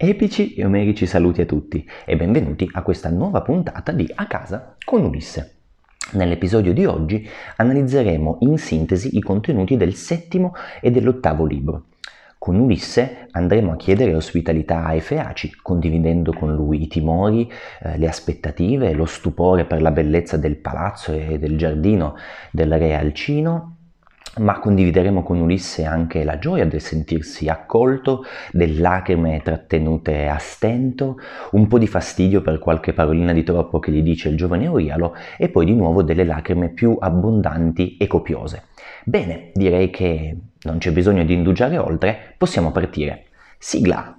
Epici 0.00 0.54
e 0.54 0.64
omerici 0.64 1.06
saluti 1.06 1.40
a 1.40 1.44
tutti 1.44 1.84
e 2.04 2.14
benvenuti 2.14 2.70
a 2.74 2.82
questa 2.82 3.10
nuova 3.10 3.42
puntata 3.42 3.90
di 3.90 4.08
A 4.14 4.28
casa 4.28 4.76
con 4.84 5.02
Ulisse. 5.02 5.56
Nell'episodio 6.12 6.72
di 6.72 6.84
oggi 6.84 7.28
analizzeremo 7.56 8.36
in 8.42 8.58
sintesi 8.58 9.16
i 9.16 9.20
contenuti 9.20 9.76
del 9.76 9.94
settimo 9.94 10.54
e 10.80 10.92
dell'ottavo 10.92 11.44
libro. 11.44 11.86
Con 12.38 12.60
Ulisse 12.60 13.26
andremo 13.32 13.72
a 13.72 13.76
chiedere 13.76 14.14
ospitalità 14.14 14.84
ai 14.84 15.00
Feaci, 15.00 15.56
condividendo 15.60 16.32
con 16.32 16.54
lui 16.54 16.80
i 16.82 16.86
timori, 16.86 17.50
eh, 17.82 17.98
le 17.98 18.06
aspettative, 18.06 18.92
lo 18.92 19.04
stupore 19.04 19.64
per 19.64 19.82
la 19.82 19.90
bellezza 19.90 20.36
del 20.36 20.58
palazzo 20.58 21.12
e 21.12 21.40
del 21.40 21.58
giardino 21.58 22.14
del 22.52 22.78
re 22.78 22.94
Alcino 22.94 23.77
ma 24.38 24.58
condivideremo 24.58 25.22
con 25.22 25.40
Ulisse 25.40 25.84
anche 25.84 26.24
la 26.24 26.38
gioia 26.38 26.66
del 26.66 26.80
sentirsi 26.80 27.48
accolto, 27.48 28.24
delle 28.52 28.80
lacrime 28.80 29.40
trattenute 29.42 30.28
a 30.28 30.38
stento, 30.38 31.16
un 31.52 31.66
po' 31.66 31.78
di 31.78 31.86
fastidio 31.86 32.40
per 32.42 32.58
qualche 32.58 32.92
parolina 32.92 33.32
di 33.32 33.42
troppo 33.42 33.78
che 33.78 33.90
gli 33.90 34.02
dice 34.02 34.28
il 34.28 34.36
giovane 34.36 34.64
Eurialo 34.64 35.14
e 35.36 35.48
poi 35.48 35.64
di 35.64 35.74
nuovo 35.74 36.02
delle 36.02 36.24
lacrime 36.24 36.70
più 36.70 36.96
abbondanti 36.98 37.96
e 37.96 38.06
copiose. 38.06 38.64
Bene, 39.04 39.50
direi 39.54 39.90
che 39.90 40.36
non 40.62 40.78
c'è 40.78 40.92
bisogno 40.92 41.24
di 41.24 41.34
indugiare 41.34 41.78
oltre, 41.78 42.34
possiamo 42.36 42.72
partire. 42.72 43.24
Sigla! 43.58 44.17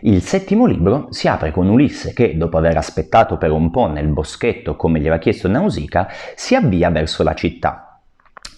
Il 0.00 0.22
settimo 0.22 0.66
libro 0.66 1.08
si 1.10 1.28
apre 1.28 1.50
con 1.50 1.68
Ulisse 1.68 2.12
che, 2.12 2.36
dopo 2.36 2.58
aver 2.58 2.76
aspettato 2.76 3.36
per 3.36 3.50
un 3.50 3.70
po' 3.70 3.86
nel 3.86 4.08
boschetto 4.08 4.76
come 4.76 4.98
gli 4.98 5.06
aveva 5.06 5.18
chiesto 5.18 5.48
Nausicaa, 5.48 6.08
si 6.34 6.54
avvia 6.54 6.90
verso 6.90 7.22
la 7.22 7.34
città. 7.34 7.90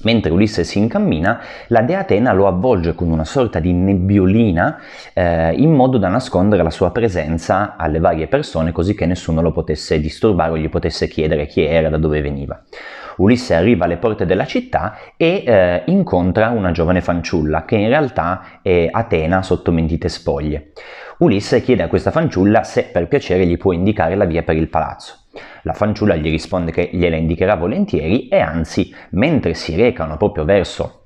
Mentre 0.02 0.32
Ulisse 0.32 0.64
si 0.64 0.78
incammina, 0.78 1.40
la 1.68 1.82
dea 1.82 2.00
Atena 2.00 2.32
lo 2.32 2.46
avvolge 2.46 2.94
con 2.94 3.10
una 3.10 3.24
sorta 3.24 3.60
di 3.60 3.72
nebbiolina 3.72 4.78
eh, 5.12 5.52
in 5.52 5.72
modo 5.72 5.98
da 5.98 6.08
nascondere 6.08 6.62
la 6.62 6.70
sua 6.70 6.90
presenza 6.90 7.76
alle 7.76 8.00
varie 8.00 8.26
persone 8.26 8.72
così 8.72 8.94
che 8.94 9.06
nessuno 9.06 9.42
lo 9.42 9.52
potesse 9.52 10.00
disturbare 10.00 10.52
o 10.52 10.56
gli 10.56 10.68
potesse 10.68 11.06
chiedere 11.06 11.46
chi 11.46 11.62
era, 11.62 11.88
da 11.88 11.98
dove 11.98 12.20
veniva. 12.20 12.60
Ulisse 13.16 13.54
arriva 13.54 13.84
alle 13.84 13.96
porte 13.96 14.26
della 14.26 14.46
città 14.46 14.96
e 15.16 15.42
eh, 15.46 15.82
incontra 15.86 16.50
una 16.50 16.70
giovane 16.70 17.00
fanciulla 17.00 17.64
che 17.64 17.76
in 17.76 17.88
realtà 17.88 18.60
è 18.62 18.88
Atena 18.90 19.42
sotto 19.42 19.72
mentite 19.72 20.08
spoglie. 20.08 20.72
Ulisse 21.18 21.62
chiede 21.62 21.82
a 21.82 21.88
questa 21.88 22.10
fanciulla 22.10 22.64
se 22.64 22.84
per 22.84 23.08
piacere 23.08 23.46
gli 23.46 23.56
può 23.56 23.72
indicare 23.72 24.14
la 24.16 24.24
via 24.24 24.42
per 24.42 24.56
il 24.56 24.68
palazzo. 24.68 25.18
La 25.62 25.72
fanciulla 25.72 26.16
gli 26.16 26.28
risponde 26.30 26.72
che 26.72 26.90
gliela 26.92 27.16
indicherà 27.16 27.54
volentieri 27.54 28.28
e 28.28 28.40
anzi, 28.40 28.94
mentre 29.10 29.54
si 29.54 29.76
recano 29.76 30.16
proprio 30.16 30.44
verso 30.44 31.04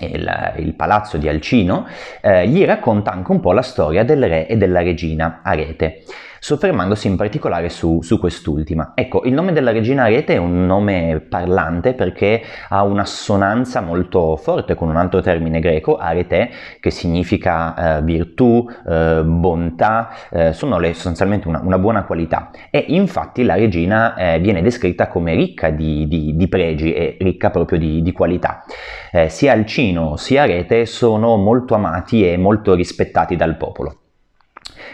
il, 0.00 0.54
il, 0.58 0.74
palazzo 0.74 1.16
di 1.16 1.28
Alcino, 1.28 1.86
eh, 2.20 2.46
gli 2.48 2.64
racconta 2.64 3.10
anche 3.10 3.32
un 3.32 3.40
po' 3.40 3.52
la 3.52 3.62
storia 3.62 4.04
del 4.04 4.28
re 4.28 4.46
e 4.46 4.56
della 4.56 4.82
regina 4.82 5.40
Arete 5.42 6.02
soffermandosi 6.44 7.06
in 7.06 7.16
particolare 7.16 7.70
su, 7.70 8.02
su 8.02 8.18
quest'ultima. 8.18 8.92
Ecco, 8.94 9.22
il 9.24 9.32
nome 9.32 9.52
della 9.52 9.72
regina 9.72 10.02
Arete 10.02 10.34
è 10.34 10.36
un 10.36 10.66
nome 10.66 11.24
parlante 11.26 11.94
perché 11.94 12.42
ha 12.68 12.82
un'assonanza 12.82 13.80
molto 13.80 14.36
forte 14.36 14.74
con 14.74 14.90
un 14.90 14.96
altro 14.96 15.22
termine 15.22 15.58
greco, 15.58 15.96
arete, 15.96 16.50
che 16.80 16.90
significa 16.90 17.96
eh, 17.96 18.02
virtù, 18.02 18.68
eh, 18.86 19.22
bontà, 19.24 20.10
eh, 20.30 20.52
sono 20.52 20.78
le, 20.78 20.92
sostanzialmente 20.92 21.48
una, 21.48 21.62
una, 21.64 21.78
buona 21.78 22.04
qualità. 22.04 22.50
E 22.68 22.84
infatti 22.88 23.42
la 23.42 23.54
regina 23.54 24.14
eh, 24.14 24.38
viene 24.38 24.60
descritta 24.60 25.08
come 25.08 25.34
ricca 25.34 25.70
di, 25.70 26.06
di, 26.06 26.36
di, 26.36 26.48
pregi 26.48 26.92
e 26.92 27.16
ricca 27.20 27.48
proprio 27.48 27.78
di, 27.78 28.02
di 28.02 28.12
qualità. 28.12 28.64
Eh, 29.10 29.30
sia 29.30 29.52
Alcino 29.52 30.16
sia 30.16 30.42
Arete 30.42 30.84
sono 30.84 31.38
molto 31.38 31.74
amati 31.74 32.28
e 32.28 32.36
molto 32.36 32.74
rispettati 32.74 33.34
dal 33.34 33.56
popolo. 33.56 34.00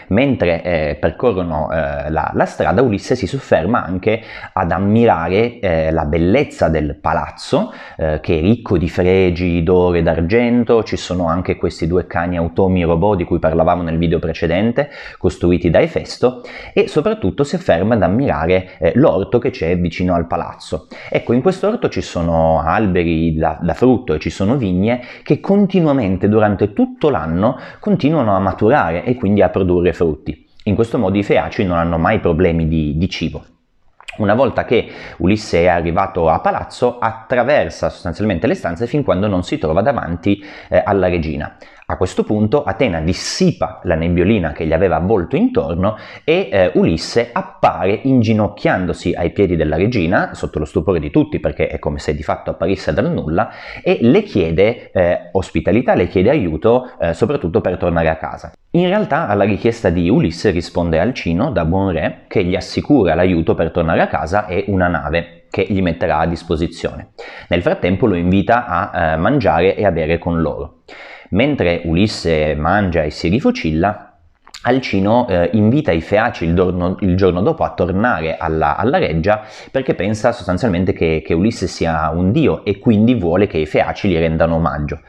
Mentre 0.07 0.63
eh, 0.63 0.97
percorrono 0.99 1.71
eh, 1.71 2.09
la, 2.09 2.31
la, 2.33 2.45
strada, 2.45 2.81
Ulisse 2.81 3.15
si 3.15 3.27
sofferma 3.27 3.83
anche 3.83 4.21
ad 4.53 4.71
ammirare 4.71 5.59
eh, 5.59 5.91
la 5.91 6.05
bellezza 6.05 6.69
del 6.69 6.95
palazzo, 6.95 7.73
eh, 7.97 8.19
che 8.21 8.37
è 8.37 8.41
ricco 8.41 8.77
di 8.77 8.89
fregi 8.89 9.63
d'oro 9.63 9.97
e 9.97 10.03
d'argento, 10.03 10.83
ci 10.83 10.97
sono 10.97 11.27
anche 11.27 11.55
questi 11.55 11.87
due 11.87 12.07
cani 12.07 12.37
automi 12.37 12.83
robot 12.83 13.17
di 13.17 13.23
cui 13.23 13.39
parlavamo 13.39 13.81
nel 13.81 13.97
video 13.97 14.19
precedente, 14.19 14.89
costruiti 15.17 15.69
da 15.69 15.81
Efesto, 15.81 16.41
e 16.73 16.87
soprattutto 16.87 17.43
si 17.43 17.57
ferma 17.57 17.95
ad 17.95 18.03
ammirare 18.03 18.77
eh, 18.79 18.91
l'orto 18.95 19.39
che 19.39 19.49
c'è 19.49 19.77
vicino 19.77 20.13
al 20.13 20.27
palazzo. 20.27 20.87
Ecco, 21.09 21.33
in 21.33 21.41
questo 21.41 21.67
orto 21.67 21.89
ci 21.89 22.01
sono 22.01 22.61
alberi 22.61 23.35
da, 23.35 23.57
da 23.61 23.73
frutto 23.73 24.13
e 24.13 24.19
ci 24.19 24.29
sono 24.29 24.55
vigne 24.57 25.01
che 25.23 25.39
continuamente 25.39 26.29
durante 26.29 26.73
tutto 26.73 27.09
l'anno 27.09 27.57
continuano 27.79 28.35
a 28.35 28.39
maturare 28.39 29.03
e 29.03 29.15
quindi 29.15 29.41
a 29.41 29.49
produrre 29.49 29.93
frutti. 30.01 30.47
In 30.63 30.73
questo 30.73 30.97
modo 30.97 31.17
i 31.17 31.23
feaci 31.23 31.63
non 31.63 31.77
hanno 31.77 31.99
mai 31.99 32.19
problemi 32.19 32.67
di, 32.67 32.97
di 32.97 33.09
cibo. 33.09 33.45
Una 34.17 34.33
volta 34.33 34.65
che 34.65 34.89
Ulisse 35.17 35.61
è 35.61 35.67
arrivato 35.67 36.27
a 36.27 36.39
palazzo, 36.39 36.97
attraversa 36.99 37.89
sostanzialmente 37.89 38.45
le 38.45 38.55
stanze 38.55 38.87
fin 38.87 39.03
quando 39.03 39.27
non 39.27 39.43
si 39.43 39.57
trova 39.57 39.81
davanti 39.81 40.43
eh, 40.69 40.81
alla 40.83 41.07
regina. 41.07 41.55
A 41.91 41.97
questo 41.97 42.23
punto 42.23 42.63
Atena 42.63 43.01
dissipa 43.01 43.81
la 43.83 43.95
nebbiolina 43.95 44.53
che 44.53 44.65
gli 44.65 44.71
aveva 44.71 44.95
avvolto 44.95 45.35
intorno 45.35 45.97
e 46.23 46.47
eh, 46.49 46.71
Ulisse 46.75 47.31
appare 47.33 47.99
inginocchiandosi 48.03 49.13
ai 49.13 49.31
piedi 49.31 49.57
della 49.57 49.75
regina, 49.75 50.33
sotto 50.33 50.57
lo 50.57 50.63
stupore 50.63 51.01
di 51.01 51.11
tutti 51.11 51.41
perché 51.41 51.67
è 51.67 51.79
come 51.79 51.99
se 51.99 52.15
di 52.15 52.23
fatto 52.23 52.51
apparisse 52.51 52.93
dal 52.93 53.11
nulla, 53.11 53.49
e 53.83 53.97
le 53.99 54.23
chiede 54.23 54.89
eh, 54.93 55.19
ospitalità, 55.33 55.93
le 55.93 56.07
chiede 56.07 56.29
aiuto 56.29 56.91
eh, 56.97 57.13
soprattutto 57.13 57.59
per 57.59 57.75
tornare 57.75 58.07
a 58.07 58.15
casa. 58.15 58.53
In 58.71 58.87
realtà 58.87 59.27
alla 59.27 59.43
richiesta 59.43 59.89
di 59.89 60.09
Ulisse 60.09 60.51
risponde 60.51 60.97
Alcino 60.97 61.51
da 61.51 61.65
buon 61.65 61.91
re 61.91 62.23
che 62.29 62.45
gli 62.45 62.55
assicura 62.55 63.15
l'aiuto 63.15 63.53
per 63.53 63.69
tornare 63.69 63.99
a 63.99 64.07
casa 64.07 64.45
e 64.45 64.63
una 64.67 64.87
nave 64.87 65.47
che 65.49 65.65
gli 65.67 65.81
metterà 65.81 66.19
a 66.19 66.25
disposizione. 66.25 67.09
Nel 67.49 67.61
frattempo 67.61 68.05
lo 68.05 68.15
invita 68.15 68.65
a 68.65 68.91
eh, 68.93 69.17
mangiare 69.17 69.75
e 69.75 69.85
a 69.85 69.91
bere 69.91 70.17
con 70.19 70.41
loro. 70.41 70.83
Mentre 71.31 71.81
Ulisse 71.85 72.55
mangia 72.55 73.03
e 73.03 73.09
si 73.09 73.29
rifocilla, 73.29 74.11
Alcino 74.63 75.27
eh, 75.27 75.49
invita 75.53 75.91
i 75.91 76.01
Feaci 76.01 76.45
il 76.45 76.53
giorno, 76.53 76.97
il 76.99 77.15
giorno, 77.15 77.41
dopo 77.41 77.63
a 77.63 77.73
tornare 77.73 78.37
alla, 78.37 78.75
alla 78.75 78.97
reggia 78.97 79.41
perché 79.71 79.95
pensa 79.95 80.33
sostanzialmente 80.33 80.93
che, 80.93 81.23
che, 81.25 81.33
Ulisse 81.33 81.67
sia 81.67 82.09
un 82.09 82.31
dio 82.31 82.63
e 82.63 82.77
quindi 82.77 83.15
vuole 83.15 83.47
che 83.47 83.57
i 83.57 83.65
Feaci 83.65 84.09
gli 84.09 84.17
rendano 84.17 84.55
omaggio. 84.55 84.99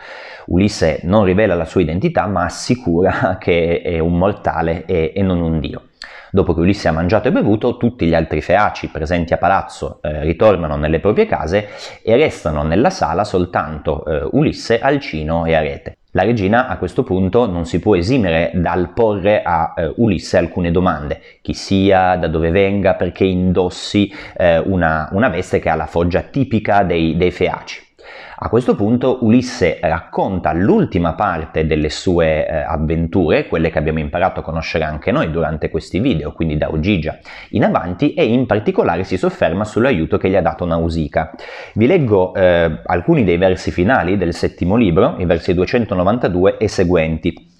Ulisse 0.46 1.00
non 1.02 1.24
rivela 1.24 1.54
la 1.54 1.64
sua 1.64 1.82
identità 1.82 2.26
ma 2.26 2.44
assicura 2.44 3.36
che 3.40 3.82
è 3.82 3.98
un 3.98 4.16
mortale 4.16 4.84
e, 4.86 5.12
e 5.14 5.22
non 5.22 5.40
un 5.40 5.58
dio. 5.58 5.88
Dopo 6.30 6.54
che 6.54 6.60
Ulisse 6.60 6.88
ha 6.88 6.92
mangiato 6.92 7.28
e 7.28 7.32
bevuto, 7.32 7.76
tutti 7.76 8.06
gli 8.06 8.14
altri 8.14 8.40
feaci 8.40 8.88
presenti 8.88 9.34
a 9.34 9.38
palazzo 9.38 9.98
eh, 10.00 10.22
ritornano 10.22 10.76
nelle 10.76 10.98
proprie 10.98 11.26
case 11.26 11.68
e 12.02 12.16
restano 12.16 12.62
nella 12.62 12.90
sala 12.90 13.24
soltanto 13.24 14.04
eh, 14.06 14.28
Ulisse, 14.30 14.78
Alcino 14.80 15.44
e 15.44 15.54
Arete. 15.54 15.96
La 16.14 16.24
regina 16.24 16.68
a 16.68 16.76
questo 16.76 17.04
punto 17.04 17.46
non 17.46 17.64
si 17.64 17.78
può 17.78 17.96
esimere 17.96 18.50
dal 18.52 18.92
porre 18.92 19.40
a 19.42 19.72
eh, 19.74 19.94
Ulisse 19.96 20.36
alcune 20.36 20.70
domande, 20.70 21.22
chi 21.40 21.54
sia, 21.54 22.16
da 22.16 22.28
dove 22.28 22.50
venga, 22.50 22.96
perché 22.96 23.24
indossi 23.24 24.12
eh, 24.36 24.58
una, 24.58 25.08
una, 25.12 25.30
veste 25.30 25.58
che 25.58 25.70
ha 25.70 25.74
la 25.74 25.86
foggia 25.86 26.20
tipica 26.20 26.82
dei, 26.82 27.16
dei 27.16 27.30
feaci. 27.30 27.91
A 28.38 28.48
questo 28.48 28.74
punto 28.74 29.18
Ulisse 29.22 29.78
racconta 29.80 30.52
l'ultima 30.52 31.14
parte 31.14 31.66
delle 31.66 31.90
sue 31.90 32.46
eh, 32.46 32.56
avventure, 32.56 33.46
quelle 33.46 33.70
che 33.70 33.78
abbiamo 33.78 34.00
imparato 34.00 34.40
a 34.40 34.42
conoscere 34.42 34.84
anche 34.84 35.12
noi 35.12 35.30
durante 35.30 35.70
questi 35.70 36.00
video, 36.00 36.32
quindi 36.32 36.56
da 36.56 36.70
Ogigia 36.70 37.18
in 37.50 37.64
avanti, 37.64 38.14
e 38.14 38.24
in 38.24 38.46
particolare 38.46 39.04
si 39.04 39.16
sofferma 39.16 39.64
sull'aiuto 39.64 40.18
che 40.18 40.28
gli 40.28 40.36
ha 40.36 40.42
dato 40.42 40.64
Nausicaa. 40.64 41.30
Vi 41.74 41.86
leggo 41.86 42.34
eh, 42.34 42.80
alcuni 42.84 43.24
dei 43.24 43.36
versi 43.36 43.70
finali 43.70 44.16
del 44.16 44.34
settimo 44.34 44.76
libro, 44.76 45.16
i 45.18 45.24
versi 45.24 45.54
292 45.54 46.56
e 46.56 46.68
seguenti 46.68 47.50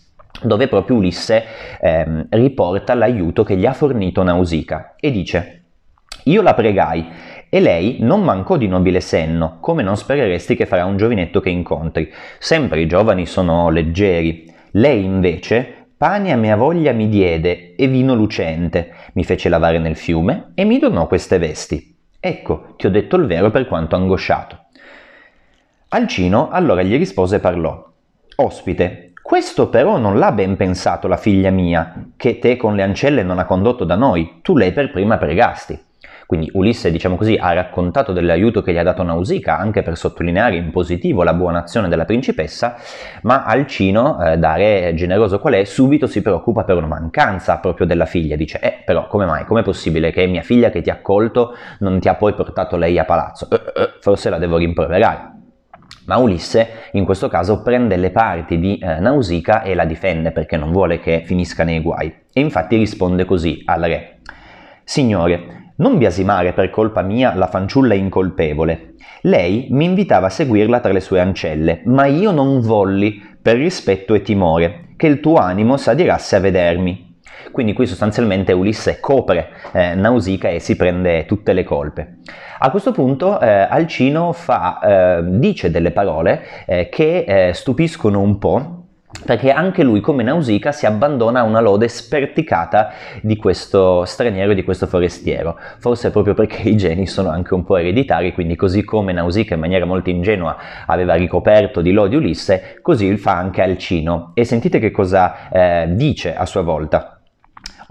dove 0.43 0.67
proprio 0.67 0.97
Ulisse 0.97 1.45
eh, 1.81 2.27
riporta 2.31 2.95
l'aiuto 2.95 3.45
che 3.45 3.57
gli 3.57 3.67
ha 3.67 3.73
fornito 3.73 4.23
Nausicaa 4.23 4.95
e 4.99 5.11
dice 5.13 5.63
io 6.25 6.43
la 6.43 6.55
pregai 6.55 7.09
e 7.55 7.61
lei 7.61 7.99
non 8.01 8.23
mancò 8.23 8.57
di 8.57 8.67
nobile 8.67 9.03
senno, 9.03 9.59
come 9.61 9.83
non 9.83 9.99
spereresti 9.99 10.57
che 10.57 10.65
farà 10.65 10.87
un 10.87 10.97
giovinetto 10.97 11.41
che 11.41 11.51
incontri. 11.51 12.11
Sempre 12.39 12.81
i 12.81 12.87
giovani 12.87 13.27
sono 13.27 13.69
leggeri. 13.69 14.51
Lei 14.71 15.05
invece 15.05 15.89
pane 15.95 16.33
a 16.33 16.37
mia 16.37 16.57
voglia 16.57 16.93
mi 16.93 17.11
diede 17.11 17.75
e 17.75 17.89
vino 17.89 18.15
lucente, 18.15 18.95
mi 19.13 19.23
fece 19.23 19.51
lavare 19.51 19.79
nel 19.79 19.97
fiume 19.97 20.53
e 20.55 20.65
mi 20.65 20.79
donò 20.79 21.07
queste 21.07 21.37
vesti. 21.37 21.95
Ecco, 22.19 22.73
ti 22.79 22.87
ho 22.87 22.91
detto 22.91 23.17
il 23.17 23.27
vero 23.27 23.51
per 23.51 23.67
quanto 23.67 23.97
angosciato. 23.97 24.59
Alcino 25.89 26.49
allora 26.49 26.81
gli 26.81 26.97
rispose 26.97 27.37
e 27.37 27.41
parlò. 27.41 27.87
Ospite, 28.37 29.13
questo 29.21 29.69
però 29.69 29.99
non 29.99 30.19
l'ha 30.19 30.33
ben 30.33 30.57
pensato 30.57 31.07
la 31.07 31.19
figlia 31.19 31.51
mia, 31.51 32.13
che 32.17 32.39
te 32.39 32.57
con 32.57 32.75
le 32.75 32.83
ancelle 32.83 33.23
non 33.23 33.39
ha 33.39 33.45
condotto 33.45 33.85
da 33.85 33.95
noi, 33.95 34.39
tu 34.41 34.57
lei 34.57 34.73
per 34.73 34.91
prima 34.91 35.19
pregasti. 35.19 35.91
Quindi 36.27 36.51
Ulisse, 36.55 36.91
diciamo 36.91 37.17
così, 37.17 37.37
ha 37.41 37.53
raccontato 37.53 38.13
dell'aiuto 38.13 38.63
che 38.63 38.73
gli 38.73 38.79
ha 38.79 38.83
dato 38.83 39.03
Nausicaa 39.03 39.59
anche 39.59 39.83
per 39.83 39.97
sottolineare 39.97 40.57
in 40.57 40.71
positivo 40.71 41.23
la 41.23 41.35
buona 41.35 41.61
azione 41.61 41.89
della 41.89 42.05
principessa, 42.05 42.77
ma 43.23 43.45
Alcino, 43.45 44.23
eh, 44.25 44.39
da 44.39 44.55
re 44.55 44.93
generoso 44.95 45.39
qual 45.39 45.55
è, 45.55 45.65
subito 45.65 46.07
si 46.07 46.23
preoccupa 46.23 46.65
per 46.65 46.77
una 46.77 46.87
mancanza 46.87 47.59
proprio 47.59 47.87
della 47.87 48.07
figlia. 48.07 48.37
Dice, 48.37 48.61
eh, 48.61 48.83
però 48.85 49.07
come 49.07 49.27
mai? 49.27 49.45
Com'è 49.45 49.63
possibile 49.63 50.11
che 50.11 50.27
mia 50.27 50.43
figlia 50.43 50.71
che 50.71 50.83
ti 50.83 50.91
ha 50.91 50.95
accolto 50.95 51.55
non 51.81 52.01
ti 52.01 52.09
ha 52.09 52.15
poi 52.15 52.35
portato 52.35 52.77
lei 52.77 52.99
a 52.99 53.05
palazzo? 53.05 53.49
Eh, 53.51 53.57
eh, 53.57 53.89
forse 54.01 54.31
la 54.31 54.39
devo 54.39 54.57
rimproverare. 54.57 55.31
Ma 56.05 56.17
Ulisse 56.17 56.69
in 56.93 57.05
questo 57.05 57.29
caso 57.29 57.63
prende 57.63 57.97
le 57.97 58.11
parti 58.11 58.59
di 58.59 58.77
eh, 58.79 58.99
Nausicaa 58.99 59.63
e 59.63 59.75
la 59.75 59.85
difende 59.85 60.33
perché 60.33 60.57
non 60.57 60.73
vuole 60.73 60.99
che 60.99 61.23
finisca 61.25 61.63
nei 61.63 61.81
guai. 61.81 62.13
E 62.33 62.41
infatti 62.41 62.77
risponde 62.77 63.25
così 63.25 63.63
al 63.67 63.83
re. 63.83 64.19
Signore, 64.83 65.72
non 65.77 65.99
biasimare 65.99 66.53
per 66.53 66.71
colpa 66.71 67.03
mia 67.03 67.35
la 67.35 67.47
fanciulla 67.47 67.95
incolpevole. 67.95 68.95
Lei 69.23 69.69
mi 69.71 69.85
invitava 69.85 70.27
a 70.27 70.31
seguirla 70.31 70.81
tra 70.81 70.93
le 70.93 71.01
sue 71.01 71.21
ancelle, 71.21 71.83
ma 71.85 72.07
io 72.07 72.31
non 72.31 72.61
volli, 72.61 73.23
per 73.41 73.57
rispetto 73.57 74.15
e 74.15 74.23
timore, 74.23 74.95
che 74.97 75.07
il 75.07 75.21
tuo 75.21 75.37
animo 75.37 75.77
s'adirasse 75.77 76.37
a 76.37 76.41
vedermi. 76.41 77.11
Quindi 77.51 77.73
qui 77.73 77.87
sostanzialmente 77.87 78.53
Ulisse 78.53 79.01
copre 79.01 79.49
eh, 79.73 79.95
Nausicaa 79.95 80.51
e 80.51 80.59
si 80.59 80.77
prende 80.77 81.25
tutte 81.27 81.53
le 81.53 81.65
colpe. 81.65 82.19
A 82.59 82.71
questo 82.71 82.93
punto 82.93 83.41
eh, 83.41 83.49
Alcino 83.49 84.33
fa, 84.33 84.79
eh, 84.81 85.23
dice 85.25 85.71
delle 85.71 85.91
parole 85.91 86.43
eh, 86.67 86.89
che 86.89 87.25
eh, 87.27 87.53
stupiscono 87.53 88.21
un 88.21 88.39
po' 88.39 88.82
perché 89.25 89.51
anche 89.51 89.83
lui, 89.83 90.01
come 90.01 90.23
Nausicaa, 90.23 90.73
si 90.73 90.87
abbandona 90.87 91.41
a 91.41 91.43
una 91.45 91.61
lode 91.61 91.89
sperticata 91.89 92.93
di 93.21 93.37
questo 93.37 94.05
straniero 94.05 94.53
e 94.53 94.55
di 94.55 94.65
questo 94.65 94.87
forestiero, 94.87 95.59
forse 95.79 96.11
proprio 96.11 96.35
perché 96.35 96.69
i 96.69 96.77
geni 96.77 97.07
sono 97.07 97.29
anche 97.29 97.55
un 97.55 97.65
po' 97.65 97.77
ereditari, 97.77 98.33
quindi 98.33 98.57
così 98.57 98.85
come 98.85 99.13
Nausicaa 99.13 99.55
in 99.55 99.61
maniera 99.61 99.85
molto 99.85 100.11
ingenua 100.11 100.57
aveva 100.87 101.15
ricoperto 101.15 101.81
di 101.81 101.93
lodi 101.93 102.17
Ulisse, 102.17 102.79
così 102.83 103.17
fa 103.17 103.37
anche 103.37 103.63
Alcino. 103.63 104.33
E 104.35 104.45
sentite 104.45 104.79
che 104.79 104.91
cosa 104.91 105.49
eh, 105.51 105.87
dice 105.95 106.35
a 106.35 106.47
sua 106.47 106.63
volta. 106.63 107.22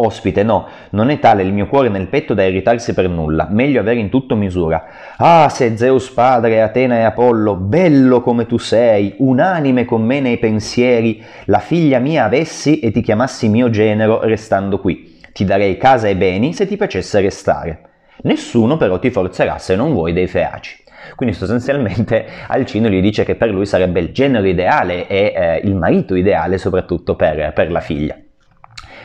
Ospite, 0.03 0.41
no, 0.41 0.67
non 0.91 1.11
è 1.11 1.19
tale 1.19 1.43
il 1.43 1.53
mio 1.53 1.67
cuore 1.67 1.87
nel 1.87 2.07
petto 2.07 2.33
da 2.33 2.43
irritarsi 2.43 2.95
per 2.95 3.07
nulla, 3.07 3.47
meglio 3.51 3.81
avere 3.81 3.99
in 3.99 4.09
tutto 4.09 4.35
misura. 4.35 4.83
Ah, 5.17 5.47
se 5.47 5.77
Zeus 5.77 6.09
padre, 6.09 6.63
Atena 6.63 6.95
e 6.95 7.01
Apollo, 7.03 7.53
bello 7.53 8.21
come 8.21 8.47
tu 8.47 8.57
sei, 8.57 9.13
unanime 9.19 9.85
con 9.85 10.01
me 10.01 10.19
nei 10.19 10.39
pensieri, 10.39 11.23
la 11.45 11.59
figlia 11.59 11.99
mia 11.99 12.25
avessi 12.25 12.79
e 12.79 12.89
ti 12.89 13.01
chiamassi 13.01 13.47
mio 13.47 13.69
genero 13.69 14.21
restando 14.23 14.79
qui. 14.79 15.19
Ti 15.31 15.45
darei 15.45 15.77
casa 15.77 16.07
e 16.07 16.15
beni 16.15 16.53
se 16.53 16.65
ti 16.65 16.77
piacesse 16.77 17.21
restare. 17.21 17.81
Nessuno 18.23 18.77
però 18.77 18.97
ti 18.97 19.11
forzerà 19.11 19.59
se 19.59 19.75
non 19.75 19.93
vuoi 19.93 20.13
dei 20.13 20.27
feaci. 20.27 20.83
Quindi 21.15 21.35
sostanzialmente 21.35 22.25
Alcino 22.49 22.89
gli 22.89 23.01
dice 23.01 23.23
che 23.23 23.35
per 23.35 23.49
lui 23.49 23.67
sarebbe 23.67 23.99
il 23.99 24.11
genero 24.11 24.47
ideale 24.47 25.07
e 25.07 25.33
eh, 25.35 25.61
il 25.63 25.75
marito 25.75 26.15
ideale 26.15 26.57
soprattutto 26.57 27.15
per, 27.15 27.53
per 27.53 27.71
la 27.71 27.81
figlia 27.81 28.17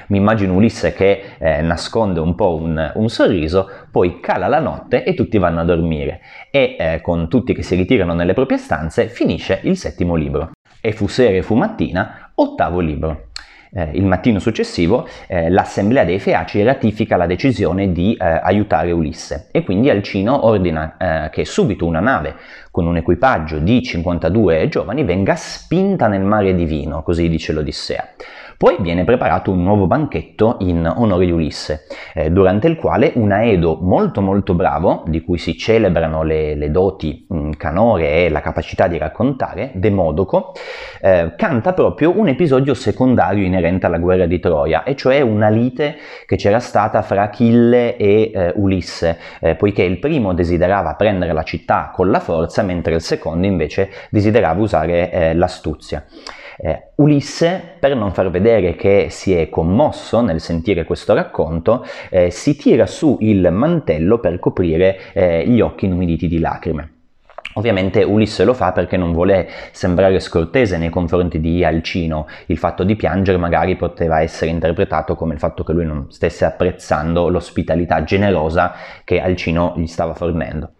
mi 0.08 0.19
immagino 0.19 0.55
Ulisse 0.55 0.93
che 0.93 1.37
eh, 1.38 1.61
nasconde 1.62 2.20
un 2.20 2.35
po' 2.35 2.55
un, 2.55 2.93
un, 2.94 3.08
sorriso, 3.08 3.69
poi 3.91 4.20
cala 4.20 4.49
la 4.49 4.61
notte 4.61 5.05
e 5.05 5.14
tutti 5.14 5.38
vanno 5.38 5.61
a 5.61 5.64
dormire 5.64 6.20
e 6.50 6.76
eh, 6.79 7.00
con 7.00 7.29
tutti 7.29 7.55
che 7.55 7.62
si 7.62 7.75
ritirano 7.75 8.14
nelle 8.14 8.35
proprie 8.35 8.58
stanze 8.58 9.08
finisce 9.08 9.61
il 9.62 9.76
settimo 9.76 10.14
libro. 10.14 10.50
E 10.81 10.93
fu 10.93 11.08
sera 11.08 11.37
e 11.37 11.43
fu 11.43 11.55
mattina, 11.55 12.31
ottavo 12.35 12.81
libro. 12.81 13.29
Eh, 13.73 13.91
il 13.94 14.05
mattino 14.05 14.38
successivo 14.38 15.08
eh, 15.26 15.50
l'Assemblea 15.50 16.05
dei 16.05 16.20
Feaci 16.20 16.62
ratifica 16.62 17.17
la 17.17 17.26
decisione 17.26 17.93
di 17.93 18.14
eh, 18.14 18.25
aiutare 18.25 18.93
Ulisse 18.93 19.49
e 19.50 19.64
quindi 19.64 19.91
Alcino 19.91 20.47
ordina 20.47 20.97
eh, 20.97 21.31
che 21.31 21.44
subito 21.44 21.85
una 21.85 22.00
nave 22.00 22.37
con 22.70 22.87
un 22.87 22.97
equipaggio 22.97 23.59
di 23.59 23.82
52 23.82 24.69
giovani 24.69 25.05
venga 25.05 25.35
spinta 25.35 26.06
nel 26.06 26.23
mare 26.23 26.55
divino, 26.55 27.02
così 27.02 27.29
dice 27.29 27.52
l'Odissea. 27.52 28.09
Poi 28.58 28.76
viene 28.81 29.05
preparato 29.05 29.50
un 29.50 29.62
nuovo 29.62 29.87
banchetto 29.87 30.56
in 30.61 30.91
onore 30.97 31.26
di 31.26 31.31
Ulisse, 31.31 31.82
eh, 32.14 32.31
durante 32.31 32.69
il 32.69 32.76
quale 32.76 33.12
un 33.17 33.31
Aedo 33.31 33.79
molto 33.82 34.23
molto 34.23 34.55
bravo, 34.55 35.05
di 35.08 35.20
cui 35.20 35.37
si 35.37 35.58
celebrano 35.58 36.23
le, 36.23 36.55
le 36.55 36.70
doti 36.70 37.26
mh, 37.29 37.50
canore 37.58 38.25
e 38.25 38.31
la 38.31 38.41
capacità 38.41 38.87
di 38.87 38.97
raccontare, 38.97 39.73
Demodoco, 39.75 40.55
eh, 41.03 41.35
canta 41.37 41.75
proprio 41.75 42.19
un 42.19 42.29
episodio 42.29 42.73
secondario 42.73 43.44
inerente 43.44 43.85
alla 43.85 43.99
guerra 43.99 44.25
di 44.25 44.41
Troia, 44.41 44.85
e 44.85 44.97
cioè 44.97 45.20
una 45.20 45.50
lite 45.50 45.97
che 46.25 46.37
c'era 46.37 46.59
stata 46.59 47.02
fra 47.02 47.25
Achille 47.25 47.97
e 47.99 48.31
eh, 48.35 48.52
Ulisse, 48.56 49.19
eh, 49.41 49.55
poiché 49.55 49.82
il 49.82 49.99
primo 49.99 50.32
desiderava 50.32 50.94
prendere 50.94 51.35
la 51.35 51.43
città 51.43 51.91
con 51.93 52.11
la 52.11 52.20
forza, 52.20 52.62
mentre 52.62 52.94
il 52.94 53.02
secondo 53.02 53.47
invece 53.47 53.91
desiderava 54.09 54.62
usare 54.62 55.11
eh, 55.11 55.35
l'astuzia. 55.35 56.02
Eh, 56.58 56.93
Ulisse, 56.97 57.62
per 57.79 57.94
non 57.94 58.12
far 58.12 58.31
vedere 58.31 58.75
che 58.76 59.08
si 59.11 59.35
è 59.35 59.49
commosso 59.49 60.20
nel 60.20 60.41
sentire 60.41 60.85
questo 60.85 61.12
racconto, 61.14 61.85
eh, 62.11 62.31
si 62.31 62.56
tira 62.56 62.87
su 62.87 63.19
il 63.20 63.50
mantello 63.53 64.19
per 64.19 64.38
coprire 64.38 64.99
eh, 65.12 65.47
gli 65.47 65.61
occhi 65.61 65.85
inumiditi 65.85 66.29
di 66.29 66.38
lacrime. 66.38 66.91
Ovviamente 67.56 68.03
Ulisse 68.03 68.44
lo 68.44 68.53
fa 68.53 68.73
perché 68.73 68.99
non 68.99 69.12
vuole 69.12 69.49
sembrare 69.73 70.20
scortese 70.20 70.76
nei 70.76 70.91
confronti 70.91 71.41
di 71.41 71.64
Alcino, 71.64 72.26
il 72.47 72.59
fatto 72.59 72.85
di 72.85 72.97
piangere 72.97 73.38
magari 73.38 73.76
poteva 73.76 74.20
essere 74.20 74.50
interpretato 74.50 75.14
come 75.14 75.32
il 75.32 75.38
fatto 75.38 75.64
che 75.64 75.73
lui 75.73 75.87
non 75.87 76.11
stesse 76.11 76.44
apprezzando 76.44 77.29
l'ospitalità 77.29 78.05
generosa 78.05 78.75
che 79.05 79.20
Alcino 79.20 79.73
gli 79.76 79.87
stava 79.87 80.12
fornendo. 80.12 80.73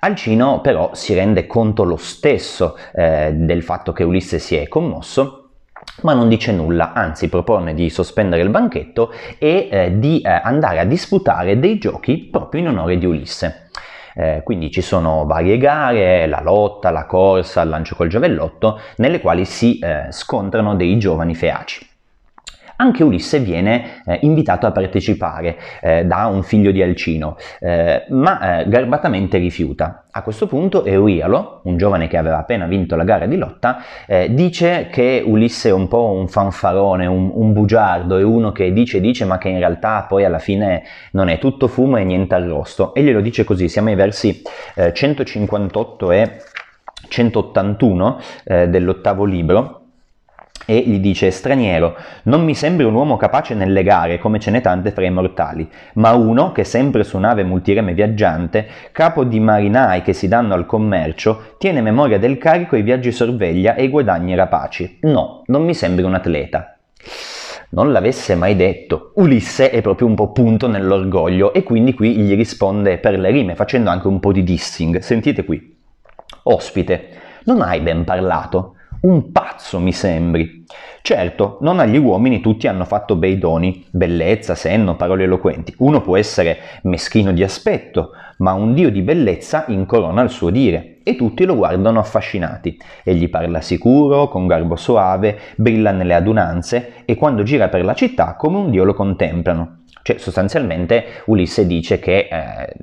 Alcino 0.00 0.60
però 0.60 0.90
si 0.94 1.14
rende 1.14 1.46
conto 1.46 1.84
lo 1.84 1.96
stesso 1.96 2.76
eh, 2.94 3.32
del 3.34 3.62
fatto 3.62 3.92
che 3.92 4.02
Ulisse 4.02 4.38
si 4.38 4.56
è 4.56 4.66
commosso 4.66 5.36
ma 6.02 6.14
non 6.14 6.28
dice 6.28 6.52
nulla, 6.52 6.92
anzi 6.92 7.28
propone 7.28 7.74
di 7.74 7.90
sospendere 7.90 8.42
il 8.42 8.48
banchetto 8.48 9.12
e 9.38 9.68
eh, 9.70 9.98
di 9.98 10.20
eh, 10.20 10.28
andare 10.28 10.78
a 10.78 10.84
disputare 10.84 11.58
dei 11.58 11.78
giochi 11.78 12.28
proprio 12.30 12.62
in 12.62 12.68
onore 12.68 12.96
di 12.96 13.06
Ulisse. 13.06 13.68
Eh, 14.14 14.40
quindi 14.42 14.70
ci 14.70 14.80
sono 14.80 15.24
varie 15.26 15.58
gare, 15.58 16.26
la 16.26 16.40
lotta, 16.42 16.90
la 16.90 17.06
corsa, 17.06 17.62
il 17.62 17.68
lancio 17.68 17.94
col 17.94 18.08
giavellotto, 18.08 18.80
nelle 18.96 19.20
quali 19.20 19.44
si 19.44 19.78
eh, 19.78 20.06
scontrano 20.10 20.74
dei 20.74 20.98
giovani 20.98 21.34
feaci 21.34 21.89
anche 22.80 23.04
Ulisse 23.04 23.40
viene 23.40 24.02
eh, 24.06 24.20
invitato 24.22 24.66
a 24.66 24.72
partecipare 24.72 25.58
eh, 25.82 26.04
da 26.06 26.26
un 26.26 26.42
figlio 26.42 26.70
di 26.70 26.82
Alcino, 26.82 27.36
eh, 27.60 28.06
ma 28.08 28.60
eh, 28.60 28.68
garbatamente 28.68 29.36
rifiuta. 29.36 30.04
A 30.10 30.22
questo 30.22 30.46
punto 30.46 30.84
Eurialo, 30.84 31.60
un 31.64 31.76
giovane 31.76 32.08
che 32.08 32.16
aveva 32.16 32.38
appena 32.38 32.66
vinto 32.66 32.96
la 32.96 33.04
gara 33.04 33.26
di 33.26 33.36
lotta, 33.36 33.82
eh, 34.06 34.28
dice 34.32 34.88
che 34.90 35.22
Ulisse 35.24 35.68
è 35.68 35.72
un 35.72 35.88
po' 35.88 36.10
un 36.10 36.26
fanfarone, 36.26 37.06
un, 37.06 37.30
un 37.34 37.52
bugiardo, 37.52 38.16
è 38.16 38.22
uno 38.22 38.50
che 38.50 38.72
dice 38.72 38.98
dice 38.98 39.26
ma 39.26 39.36
che 39.36 39.50
in 39.50 39.58
realtà 39.58 40.06
poi 40.08 40.24
alla 40.24 40.38
fine 40.38 40.82
non 41.12 41.28
è 41.28 41.38
tutto 41.38 41.68
fumo 41.68 41.98
e 41.98 42.04
niente 42.04 42.34
arrosto. 42.34 42.94
E 42.94 43.02
glielo 43.02 43.20
dice 43.20 43.44
così, 43.44 43.68
siamo 43.68 43.90
ai 43.90 43.94
versi 43.94 44.42
158 44.92 46.12
eh, 46.12 46.18
e 46.18 46.36
181 47.08 48.20
dell'ottavo 48.44 49.24
libro 49.24 49.79
e 50.70 50.84
gli 50.86 51.00
dice 51.00 51.32
straniero, 51.32 51.96
non 52.24 52.44
mi 52.44 52.54
sembri 52.54 52.84
un 52.84 52.94
uomo 52.94 53.16
capace 53.16 53.54
nelle 53.54 53.82
gare 53.82 54.18
come 54.18 54.38
ce 54.38 54.52
n'è 54.52 54.60
tante 54.60 54.92
fra 54.92 55.04
i 55.04 55.10
mortali, 55.10 55.68
ma 55.94 56.12
uno 56.12 56.52
che 56.52 56.62
sempre 56.62 57.02
su 57.02 57.18
nave 57.18 57.42
multireme 57.42 57.92
viaggiante, 57.92 58.68
capo 58.92 59.24
di 59.24 59.40
marinai 59.40 60.02
che 60.02 60.12
si 60.12 60.28
danno 60.28 60.54
al 60.54 60.66
commercio, 60.66 61.56
tiene 61.58 61.80
memoria 61.80 62.20
del 62.20 62.38
carico, 62.38 62.76
i 62.76 62.82
viaggi 62.82 63.10
sorveglia 63.10 63.74
e 63.74 63.82
i 63.82 63.88
guadagni 63.88 64.36
rapaci. 64.36 64.98
No, 65.00 65.42
non 65.46 65.64
mi 65.64 65.74
sembri 65.74 66.04
un 66.04 66.14
atleta. 66.14 66.76
Non 67.70 67.90
l'avesse 67.90 68.36
mai 68.36 68.54
detto. 68.54 69.10
Ulisse 69.16 69.70
è 69.70 69.80
proprio 69.80 70.06
un 70.06 70.14
po' 70.14 70.30
punto 70.30 70.68
nell'orgoglio 70.68 71.52
e 71.52 71.64
quindi 71.64 71.94
qui 71.94 72.14
gli 72.14 72.36
risponde 72.36 72.98
per 72.98 73.18
le 73.18 73.30
rime 73.32 73.56
facendo 73.56 73.90
anche 73.90 74.06
un 74.06 74.20
po' 74.20 74.30
di 74.30 74.44
dissing. 74.44 74.98
Sentite 74.98 75.44
qui. 75.44 75.76
Ospite, 76.44 77.08
non 77.46 77.60
hai 77.60 77.80
ben 77.80 78.04
parlato? 78.04 78.76
Un 79.02 79.32
pazzo 79.32 79.80
mi 79.80 79.92
sembri. 79.92 80.62
Certo, 81.00 81.56
non 81.62 81.78
agli 81.78 81.96
uomini 81.96 82.40
tutti 82.40 82.66
hanno 82.66 82.84
fatto 82.84 83.16
bei 83.16 83.38
doni, 83.38 83.86
bellezza, 83.90 84.54
senno, 84.54 84.96
parole 84.96 85.24
eloquenti. 85.24 85.74
Uno 85.78 86.02
può 86.02 86.18
essere 86.18 86.58
meschino 86.82 87.32
di 87.32 87.42
aspetto, 87.42 88.10
ma 88.38 88.52
un 88.52 88.74
dio 88.74 88.90
di 88.90 89.00
bellezza 89.00 89.64
incorona 89.68 90.20
il 90.20 90.28
suo 90.28 90.50
dire 90.50 90.98
e 91.02 91.16
tutti 91.16 91.46
lo 91.46 91.56
guardano 91.56 91.98
affascinati. 91.98 92.78
Egli 93.02 93.30
parla 93.30 93.62
sicuro, 93.62 94.28
con 94.28 94.46
garbo 94.46 94.76
soave, 94.76 95.38
brilla 95.56 95.92
nelle 95.92 96.12
adunanze 96.12 97.02
e 97.06 97.14
quando 97.14 97.42
gira 97.42 97.68
per 97.68 97.82
la 97.82 97.94
città 97.94 98.34
come 98.36 98.58
un 98.58 98.70
dio 98.70 98.84
lo 98.84 98.92
contemplano. 98.92 99.84
Cioè, 100.02 100.18
sostanzialmente 100.18 101.22
Ulisse 101.26 101.66
dice 101.66 101.98
che 101.98 102.28
eh, 102.30 102.74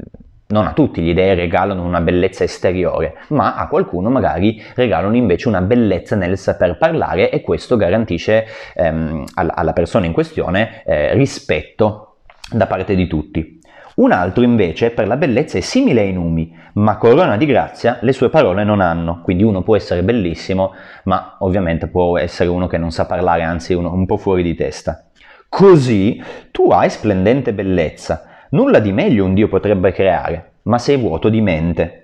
non 0.48 0.66
a 0.68 0.74
tutti 0.74 1.01
gli 1.01 1.13
dei 1.13 1.36
regalano 1.36 1.84
una 1.84 2.01
bellezza 2.01 2.44
esteriore, 2.44 3.16
ma 3.30 3.56
a 3.56 3.68
qualcuno 3.68 4.10
magari 4.10 4.62
regalano 4.75 5.16
invece 5.16 5.48
una 5.48 5.62
bellezza 5.62 6.16
nel 6.16 6.38
saper 6.38 6.77
parlare 6.77 7.30
e 7.30 7.42
questo 7.42 7.75
garantisce 7.75 8.46
ehm, 8.75 9.24
alla 9.34 9.74
persona 9.74 10.06
in 10.06 10.13
questione 10.13 10.84
eh, 10.86 11.13
rispetto 11.13 12.18
da 12.50 12.66
parte 12.66 12.96
di 12.96 13.08
tutti. 13.08 13.60
Un 13.98 14.12
altro 14.12 14.44
invece 14.44 14.92
per 14.92 15.08
la 15.08 15.18
bellezza 15.18 15.58
è 15.58 15.62
simile 15.62 16.01
ai 16.01 16.13
numi, 16.13 16.56
ma 16.74 16.98
corona 16.98 17.36
di 17.36 17.48
grazia 17.48 17.98
le 18.01 18.13
sue 18.13 18.30
parole 18.30 18.63
non 18.63 18.80
hanno, 18.80 19.22
quindi 19.24 19.42
uno 19.42 19.63
può 19.63 19.75
essere 19.75 20.04
bellissimo, 20.04 20.75
ma 21.06 21.38
ovviamente 21.39 21.88
può 21.88 22.18
essere 22.20 22.48
uno 22.48 22.68
che 22.68 22.77
non 22.77 22.92
sa 22.92 23.08
parlare, 23.08 23.42
anzi 23.42 23.74
uno 23.74 23.92
un 23.92 24.06
po' 24.06 24.18
fuori 24.18 24.44
di 24.44 24.54
testa. 24.54 25.08
Così 25.50 26.22
tu 26.51 26.70
hai 26.70 26.92
splendente 26.92 27.54
bellezza, 27.54 28.26
nulla 28.51 28.80
di 28.80 28.92
meglio 28.92 29.25
un 29.25 29.34
Dio 29.34 29.48
potrebbe 29.48 29.92
creare, 29.92 30.51
ma 30.63 30.77
sei 30.77 30.98
vuoto 30.98 31.30
di 31.30 31.42
mente. 31.42 32.01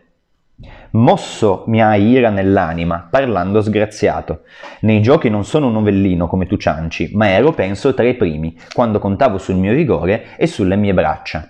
Mosso 0.92 1.64
mi 1.68 1.82
hai 1.82 2.10
ira 2.10 2.30
nell'anima, 2.30 3.08
parlando 3.10 3.62
sgraziato. 3.62 4.42
Nei 4.82 5.02
giochi 5.02 5.30
non 5.30 5.44
sono 5.44 5.68
un 5.68 5.74
novellino 5.74 6.28
come 6.28 6.46
tu 6.46 6.58
cianci, 6.58 7.12
ma 7.14 7.30
ero, 7.30 7.52
penso, 7.52 7.94
tra 7.94 8.08
i 8.08 8.14
primi, 8.14 8.56
quando 8.74 9.00
contavo 9.00 9.40
sul 9.40 9.56
mio 9.56 9.74
vigore 9.74 10.36
e 10.38 10.46
sulle 10.46 10.76
mie 10.76 10.94
braccia. 10.94 11.50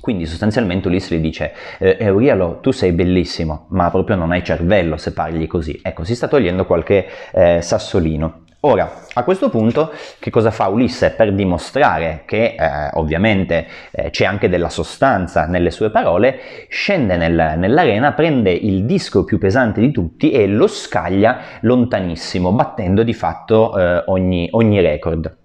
Quindi 0.00 0.26
sostanzialmente 0.26 0.88
Ulisse 0.88 1.16
gli 1.16 1.20
dice, 1.20 1.52
eh, 1.78 1.96
Eurialo, 2.00 2.58
tu 2.60 2.70
sei 2.70 2.92
bellissimo, 2.92 3.66
ma 3.70 3.90
proprio 3.90 4.16
non 4.16 4.32
hai 4.32 4.42
cervello 4.42 4.96
se 4.96 5.12
parli 5.12 5.46
così. 5.46 5.78
Ecco, 5.82 6.02
si 6.02 6.14
sta 6.14 6.28
togliendo 6.28 6.66
qualche 6.66 7.06
eh, 7.32 7.60
sassolino. 7.60 8.44
Ora, 8.62 9.04
a 9.12 9.22
questo 9.22 9.50
punto, 9.50 9.92
che 10.18 10.30
cosa 10.30 10.50
fa 10.50 10.66
Ulisse 10.66 11.12
per 11.12 11.32
dimostrare 11.32 12.22
che 12.24 12.56
eh, 12.58 12.90
ovviamente 12.94 13.68
eh, 13.92 14.10
c'è 14.10 14.24
anche 14.24 14.48
della 14.48 14.68
sostanza 14.68 15.46
nelle 15.46 15.70
sue 15.70 15.90
parole? 15.90 16.40
Scende 16.68 17.16
nel, 17.16 17.54
nell'arena, 17.56 18.14
prende 18.14 18.50
il 18.50 18.84
disco 18.84 19.22
più 19.22 19.38
pesante 19.38 19.80
di 19.80 19.92
tutti 19.92 20.32
e 20.32 20.48
lo 20.48 20.66
scaglia 20.66 21.38
lontanissimo, 21.60 22.50
battendo 22.50 23.04
di 23.04 23.14
fatto 23.14 23.78
eh, 23.78 24.02
ogni, 24.06 24.48
ogni 24.50 24.80
record. 24.80 25.36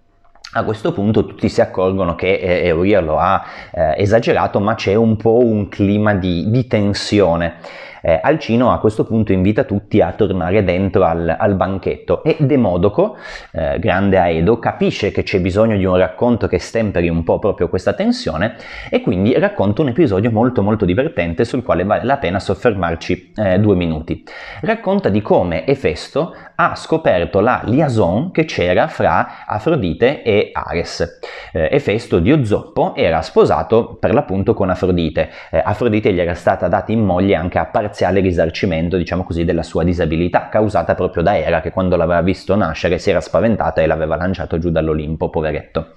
A 0.55 0.63
questo 0.63 0.91
punto 0.91 1.23
tutti 1.23 1.49
si 1.49 1.61
accorgono 1.61 2.15
che 2.15 2.33
eh, 2.33 2.65
Euria 2.65 2.99
lo 2.99 3.19
ha 3.19 3.43
eh, 3.71 3.93
esagerato, 3.97 4.59
ma 4.59 4.73
c'è 4.73 4.95
un 4.95 5.17
po' 5.17 5.37
un 5.37 5.69
clima 5.69 6.15
di, 6.15 6.49
di 6.49 6.65
tensione. 6.65 7.57
Eh, 8.05 8.19
Alcino 8.21 8.73
a 8.73 8.79
questo 8.79 9.05
punto 9.05 9.31
invita 9.31 9.63
tutti 9.63 10.01
a 10.01 10.11
tornare 10.11 10.61
dentro 10.65 11.05
al, 11.05 11.33
al 11.39 11.55
banchetto 11.55 12.21
e 12.21 12.35
Demodoco, 12.37 13.15
eh, 13.53 13.79
grande 13.79 14.17
Aedo, 14.17 14.59
capisce 14.59 15.11
che 15.11 15.23
c'è 15.23 15.39
bisogno 15.39 15.77
di 15.77 15.85
un 15.85 15.95
racconto 15.95 16.47
che 16.47 16.59
stemperi 16.59 17.07
un 17.07 17.23
po' 17.23 17.39
proprio 17.39 17.69
questa 17.69 17.93
tensione 17.93 18.57
e 18.89 18.99
quindi 18.99 19.33
racconta 19.39 19.81
un 19.81 19.87
episodio 19.87 20.31
molto 20.31 20.61
molto 20.61 20.83
divertente 20.83 21.45
sul 21.45 21.63
quale 21.63 21.85
vale 21.85 22.03
la 22.03 22.17
pena 22.17 22.39
soffermarci 22.39 23.31
eh, 23.37 23.59
due 23.59 23.75
minuti. 23.75 24.21
Racconta 24.59 25.07
di 25.07 25.21
come 25.21 25.65
Efesto 25.65 26.35
ha 26.55 26.75
scoperto 26.75 27.39
la 27.39 27.61
liaison 27.65 28.31
che 28.31 28.45
c'era 28.45 28.87
fra 28.87 29.45
Afrodite 29.45 30.23
e 30.23 30.49
Ares. 30.51 31.19
Eh, 31.51 31.69
Efesto, 31.71 32.19
dio 32.19 32.43
zoppo, 32.43 32.95
era 32.95 33.21
sposato 33.21 33.95
per 33.95 34.13
l'appunto 34.13 34.53
con 34.53 34.69
Afrodite. 34.69 35.29
Eh, 35.49 35.61
Afrodite 35.63 36.11
gli 36.11 36.19
era 36.19 36.33
stata 36.35 36.67
data 36.67 36.91
in 36.91 37.03
moglie 37.03 37.35
anche 37.35 37.57
a 37.57 37.65
parziale 37.93 38.21
risarcimento, 38.21 38.97
diciamo 38.97 39.23
così, 39.23 39.45
della 39.45 39.61
sua 39.61 39.83
disabilità 39.83 40.49
causata 40.49 40.95
proprio 40.95 41.21
da 41.21 41.37
Era 41.37 41.61
che 41.61 41.69
quando 41.69 41.95
l'aveva 41.95 42.21
visto 42.21 42.55
nascere 42.55 42.97
si 42.97 43.11
era 43.11 43.21
spaventata 43.21 43.81
e 43.81 43.85
l'aveva 43.85 44.15
lanciato 44.15 44.57
giù 44.57 44.71
dall'Olimpo, 44.71 45.29
poveretto. 45.29 45.91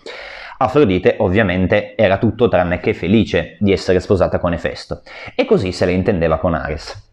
Afrodite 0.59 1.17
ovviamente 1.21 1.97
era 1.97 2.19
tutto 2.19 2.49
tranne 2.49 2.81
che 2.81 2.93
felice 2.93 3.57
di 3.61 3.73
essere 3.73 4.01
sposata 4.01 4.39
con 4.39 4.53
Efesto 4.53 5.03
e 5.35 5.47
così 5.47 5.73
se 5.73 5.87
la 5.87 5.91
intendeva 5.91 6.37
con 6.37 6.53
Ares. 6.53 7.05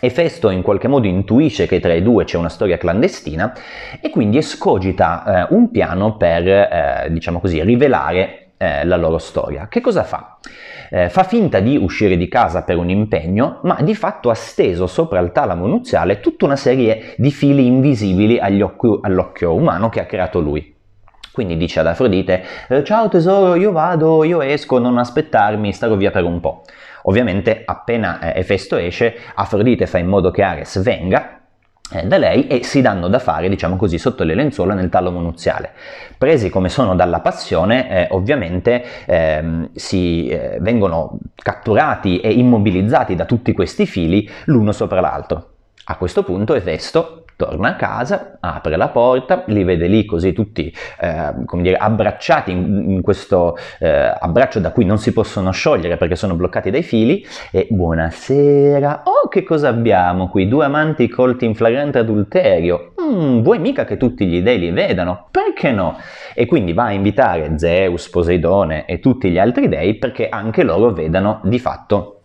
Efesto 0.00 0.50
in 0.50 0.62
qualche 0.62 0.86
modo 0.86 1.08
intuisce 1.08 1.66
che 1.66 1.80
tra 1.80 1.92
i 1.92 2.02
due 2.02 2.24
c'è 2.24 2.36
una 2.36 2.48
storia 2.48 2.78
clandestina 2.78 3.52
e 4.00 4.10
quindi 4.10 4.38
escogita 4.38 5.48
eh, 5.48 5.54
un 5.54 5.72
piano 5.72 6.16
per, 6.16 6.46
eh, 6.46 7.06
diciamo 7.10 7.40
così, 7.40 7.60
rivelare 7.62 8.39
eh, 8.60 8.84
la 8.84 8.96
loro 8.96 9.16
storia. 9.16 9.68
Che 9.68 9.80
cosa 9.80 10.04
fa? 10.04 10.38
eh, 10.90 11.08
fa 11.08 11.22
finta 11.22 11.60
di 11.60 11.76
uscire 11.76 12.16
di 12.16 12.28
casa 12.28 12.62
per 12.62 12.76
un 12.76 12.90
impegno, 12.90 13.60
ma 13.62 13.78
di 13.80 13.94
fatto 13.94 14.28
ha 14.28 14.34
steso 14.34 14.86
sopra 14.86 15.20
il 15.20 15.32
talamo 15.32 15.66
nuziale 15.66 16.20
tutta 16.20 16.44
una 16.44 16.56
serie 16.56 17.14
di 17.16 17.30
fili 17.30 17.66
invisibili 17.66 18.38
occhi, 18.60 18.98
all'occhio 19.02 19.54
umano 19.54 19.88
che 19.88 20.00
ha 20.00 20.06
creato 20.06 20.40
lui. 20.40 20.74
Quindi 21.32 21.56
dice 21.56 21.80
ad 21.80 21.86
Afrodite, 21.86 22.42
eh, 22.68 22.82
ciao 22.82 23.08
tesoro, 23.08 23.54
io 23.54 23.70
vado, 23.70 24.24
io 24.24 24.42
esco, 24.42 24.78
non 24.78 24.98
aspettarmi, 24.98 25.72
starò 25.72 25.94
via 25.94 26.10
per 26.10 26.24
un 26.24 26.40
po'. 26.40 26.64
Ovviamente 27.04 27.62
appena 27.64 28.20
eh, 28.20 28.40
Efesto 28.40 28.76
esce, 28.76 29.14
Afrodite 29.34 29.86
fa 29.86 29.98
in 29.98 30.08
modo 30.08 30.32
che 30.32 30.42
Ares 30.42 30.82
venga 30.82 31.39
da 32.04 32.18
lei 32.18 32.46
e 32.46 32.62
si 32.62 32.80
danno 32.80 33.08
da 33.08 33.18
fare, 33.18 33.48
diciamo 33.48 33.76
così, 33.76 33.98
sotto 33.98 34.24
le 34.24 34.34
lenzuola 34.34 34.74
nel 34.74 34.88
talomo 34.88 35.20
nuziale. 35.20 35.72
Presi 36.16 36.48
come 36.48 36.68
sono 36.68 36.94
dalla 36.94 37.20
passione, 37.20 37.90
eh, 37.90 38.08
ovviamente 38.10 38.84
ehm, 39.06 39.70
si 39.74 40.28
eh, 40.28 40.58
vengono 40.60 41.18
catturati 41.34 42.20
e 42.20 42.30
immobilizzati 42.32 43.14
da 43.14 43.24
tutti 43.24 43.52
questi 43.52 43.86
fili 43.86 44.28
l'uno 44.44 44.72
sopra 44.72 45.00
l'altro. 45.00 45.46
A 45.84 45.96
questo 45.96 46.22
punto 46.22 46.54
Efesto 46.54 47.19
torna 47.40 47.70
a 47.70 47.76
casa, 47.76 48.36
apre 48.38 48.76
la 48.76 48.88
porta, 48.88 49.44
li 49.46 49.64
vede 49.64 49.86
lì 49.86 50.04
così 50.04 50.34
tutti, 50.34 50.70
eh, 51.00 51.32
dire, 51.62 51.76
abbracciati 51.76 52.50
in, 52.50 52.90
in 52.90 53.00
questo 53.00 53.56
eh, 53.78 53.88
abbraccio 53.88 54.60
da 54.60 54.72
cui 54.72 54.84
non 54.84 54.98
si 54.98 55.14
possono 55.14 55.50
sciogliere 55.50 55.96
perché 55.96 56.16
sono 56.16 56.34
bloccati 56.34 56.70
dai 56.70 56.82
fili 56.82 57.24
e 57.50 57.66
buonasera, 57.70 59.04
oh 59.04 59.28
che 59.28 59.42
cosa 59.42 59.68
abbiamo 59.68 60.28
qui, 60.28 60.48
due 60.48 60.66
amanti 60.66 61.08
colti 61.08 61.46
in 61.46 61.54
flagrante 61.54 61.96
adulterio, 61.96 62.92
mm, 63.00 63.40
vuoi 63.40 63.58
mica 63.58 63.86
che 63.86 63.96
tutti 63.96 64.26
gli 64.26 64.42
dei 64.42 64.58
li 64.58 64.70
vedano? 64.70 65.28
Perché 65.30 65.70
no? 65.70 65.96
E 66.34 66.44
quindi 66.44 66.74
va 66.74 66.84
a 66.84 66.92
invitare 66.92 67.58
Zeus, 67.58 68.10
Poseidone 68.10 68.84
e 68.84 69.00
tutti 69.00 69.30
gli 69.30 69.38
altri 69.38 69.68
dei 69.68 69.96
perché 69.96 70.28
anche 70.28 70.62
loro 70.62 70.92
vedano 70.92 71.40
di 71.44 71.58
fatto 71.58 72.19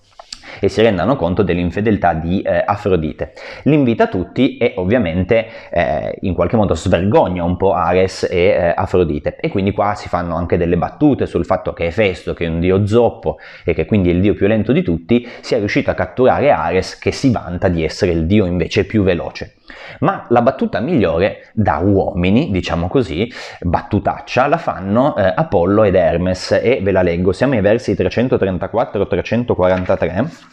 e 0.59 0.69
si 0.69 0.81
rendano 0.81 1.15
conto 1.15 1.43
dell'infedeltà 1.43 2.13
di 2.13 2.41
eh, 2.41 2.63
Afrodite. 2.65 3.33
L'invita 3.63 4.07
tutti 4.07 4.57
e 4.57 4.74
ovviamente 4.77 5.47
eh, 5.71 6.17
in 6.21 6.33
qualche 6.33 6.55
modo 6.55 6.75
svergogna 6.75 7.43
un 7.43 7.57
po' 7.57 7.74
Ares 7.74 8.27
e 8.29 8.38
eh, 8.38 8.74
Afrodite 8.75 9.38
e 9.39 9.50
quindi 9.50 9.71
qua 9.71 9.95
si 9.95 10.09
fanno 10.09 10.35
anche 10.35 10.57
delle 10.57 10.77
battute 10.77 11.25
sul 11.25 11.45
fatto 11.45 11.74
che 11.74 11.85
Efesto, 11.85 12.33
che 12.33 12.45
è 12.45 12.50
un 12.50 12.59
dio 12.59 12.85
zoppo 12.88 13.38
e 13.63 13.74
che 13.74 13.85
quindi 13.85 14.09
è 14.09 14.13
il 14.13 14.21
dio 14.21 14.33
più 14.33 14.47
lento 14.47 14.71
di 14.71 14.81
tutti, 14.81 15.27
sia 15.41 15.57
riuscito 15.57 15.91
a 15.91 15.93
catturare 15.93 16.51
Ares 16.51 16.97
che 16.97 17.12
si 17.12 17.31
vanta 17.31 17.67
di 17.67 17.83
essere 17.83 18.12
il 18.12 18.25
dio 18.25 18.45
invece 18.45 18.85
più 18.85 19.03
veloce. 19.03 19.55
Ma 20.00 20.25
la 20.29 20.41
battuta 20.41 20.79
migliore 20.79 21.50
da 21.53 21.77
uomini, 21.77 22.51
diciamo 22.51 22.88
così, 22.88 23.31
battutaccia, 23.62 24.47
la 24.47 24.57
fanno 24.57 25.15
eh, 25.15 25.31
Apollo 25.35 25.83
ed 25.83 25.95
Hermes 25.95 26.51
e 26.51 26.79
ve 26.81 26.91
la 26.91 27.01
leggo, 27.01 27.31
siamo 27.31 27.53
ai 27.53 27.62
versi 27.62 27.93
334-343 27.93 30.44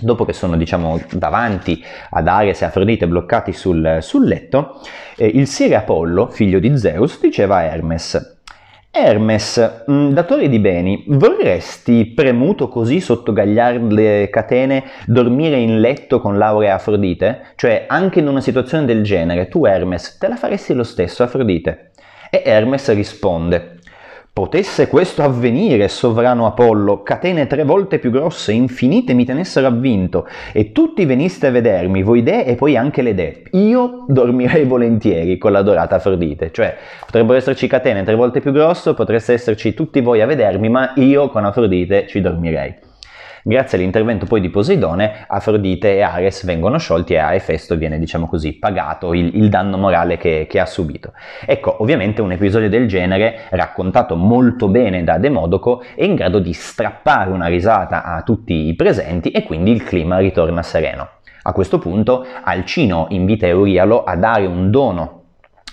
dopo 0.00 0.24
che 0.24 0.32
sono 0.32 0.56
diciamo 0.56 1.00
davanti 1.12 1.82
ad 2.10 2.28
Ares 2.28 2.62
e 2.62 2.64
Afrodite 2.64 3.06
bloccati 3.06 3.52
sul, 3.52 3.98
sul 4.00 4.26
letto, 4.26 4.80
eh, 5.16 5.26
il 5.26 5.46
sire 5.46 5.76
Apollo, 5.76 6.28
figlio 6.28 6.58
di 6.58 6.76
Zeus, 6.76 7.20
diceva 7.20 7.56
a 7.56 7.62
Hermes 7.62 8.34
Hermes, 8.98 9.84
mm, 9.90 10.12
datore 10.12 10.48
di 10.48 10.58
beni, 10.58 11.04
vorresti, 11.08 12.06
premuto 12.06 12.68
così 12.68 13.00
sotto 13.00 13.34
gagliarde 13.34 14.30
catene, 14.30 14.84
dormire 15.04 15.58
in 15.58 15.80
letto 15.80 16.18
con 16.18 16.38
Laura 16.38 16.64
e 16.64 16.70
Afrodite? 16.70 17.48
Cioè, 17.56 17.84
anche 17.88 18.20
in 18.20 18.26
una 18.26 18.40
situazione 18.40 18.86
del 18.86 19.02
genere, 19.04 19.48
tu 19.48 19.66
Hermes, 19.66 20.16
te 20.16 20.28
la 20.28 20.36
faresti 20.36 20.72
lo 20.72 20.82
stesso 20.82 21.22
Afrodite? 21.22 21.90
E 22.30 22.42
Hermes 22.46 22.90
risponde, 22.94 23.75
Potesse 24.36 24.88
questo 24.88 25.22
avvenire, 25.22 25.88
sovrano 25.88 26.44
Apollo, 26.44 27.02
catene 27.02 27.46
tre 27.46 27.64
volte 27.64 27.98
più 27.98 28.10
grosse, 28.10 28.52
infinite 28.52 29.14
mi 29.14 29.24
tenessero 29.24 29.66
avvinto, 29.66 30.28
e 30.52 30.72
tutti 30.72 31.06
veniste 31.06 31.46
a 31.46 31.50
vedermi, 31.50 32.02
voi 32.02 32.22
dee 32.22 32.44
e 32.44 32.54
poi 32.54 32.76
anche 32.76 33.00
le 33.00 33.14
dee. 33.14 33.44
Io 33.52 34.04
dormirei 34.06 34.66
volentieri 34.66 35.38
con 35.38 35.52
l'adorata 35.52 35.94
Afrodite, 35.94 36.52
cioè 36.52 36.76
potrebbero 37.06 37.38
esserci 37.38 37.66
catene 37.66 38.04
tre 38.04 38.14
volte 38.14 38.42
più 38.42 38.52
grosse, 38.52 38.92
potreste 38.92 39.32
esserci 39.32 39.72
tutti 39.72 40.02
voi 40.02 40.20
a 40.20 40.26
vedermi, 40.26 40.68
ma 40.68 40.92
io 40.96 41.30
con 41.30 41.46
Afrodite 41.46 42.06
ci 42.06 42.20
dormirei. 42.20 42.85
Grazie 43.48 43.78
all'intervento 43.78 44.26
poi 44.26 44.40
di 44.40 44.50
Poseidone, 44.50 45.24
Afrodite 45.28 45.94
e 45.94 46.02
Ares 46.02 46.44
vengono 46.44 46.78
sciolti 46.78 47.12
e 47.12 47.18
a 47.18 47.32
Efesto 47.32 47.76
viene, 47.76 47.96
diciamo 47.96 48.26
così, 48.26 48.54
pagato 48.54 49.14
il, 49.14 49.36
il 49.36 49.48
danno 49.48 49.78
morale 49.78 50.16
che, 50.16 50.48
che, 50.50 50.58
ha 50.58 50.66
subito. 50.66 51.12
Ecco, 51.46 51.80
ovviamente 51.80 52.20
un 52.22 52.32
episodio 52.32 52.68
del 52.68 52.88
genere, 52.88 53.42
raccontato 53.50 54.16
molto 54.16 54.66
bene 54.66 55.04
da 55.04 55.18
Demodoco, 55.18 55.84
è 55.94 56.02
in 56.02 56.16
grado 56.16 56.40
di 56.40 56.52
strappare 56.52 57.30
una 57.30 57.46
risata 57.46 58.02
a 58.02 58.22
tutti 58.22 58.66
i 58.66 58.74
presenti 58.74 59.30
e 59.30 59.44
quindi 59.44 59.70
il 59.70 59.84
clima 59.84 60.18
ritorna 60.18 60.64
sereno. 60.64 61.10
A 61.42 61.52
questo 61.52 61.78
punto 61.78 62.26
Alcino 62.42 63.06
invita 63.10 63.46
Eurialo 63.46 64.02
a 64.02 64.16
dare 64.16 64.46
un 64.46 64.72
dono 64.72 65.15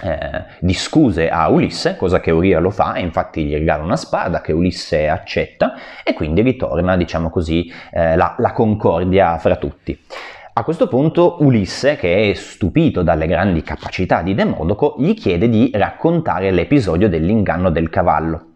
eh, 0.01 0.43
di 0.59 0.73
scuse 0.73 1.29
a 1.29 1.49
Ulisse, 1.49 1.95
cosa 1.97 2.19
che 2.19 2.31
Uria 2.31 2.59
lo 2.59 2.71
fa, 2.71 2.93
e 2.93 3.01
infatti 3.01 3.45
gli 3.45 3.53
regala 3.53 3.83
una 3.83 3.95
spada 3.95 4.41
che 4.41 4.51
Ulisse 4.51 5.07
accetta 5.07 5.73
e 6.03 6.13
quindi 6.13 6.41
ritorna, 6.41 6.97
diciamo 6.97 7.29
così, 7.29 7.71
eh, 7.91 8.15
la, 8.15 8.35
la 8.37 8.51
concordia 8.51 9.37
fra 9.37 9.55
tutti. 9.57 9.99
A 10.55 10.63
questo 10.63 10.87
punto 10.87 11.37
Ulisse, 11.39 11.95
che 11.95 12.29
è 12.29 12.33
stupito 12.35 13.01
dalle 13.01 13.25
grandi 13.25 13.63
capacità 13.63 14.21
di 14.21 14.35
Demodoco, 14.35 14.95
gli 14.99 15.15
chiede 15.15 15.49
di 15.49 15.71
raccontare 15.73 16.51
l'episodio 16.51 17.09
dell'inganno 17.09 17.71
del 17.71 17.89
cavallo. 17.89 18.52